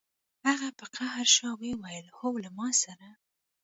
هغه 0.47 0.67
په 0.79 0.85
قهر 0.95 1.27
شو 1.33 1.45
او 1.51 1.57
ویې 1.61 1.73
ویل 1.81 2.07
هو 2.17 2.29
له 2.43 2.49
ما 2.57 2.69
سره 2.83 3.07